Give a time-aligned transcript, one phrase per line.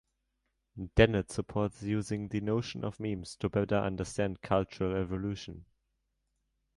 [0.95, 5.65] Dennett supports using the notion of memes to better understand cultural evolution.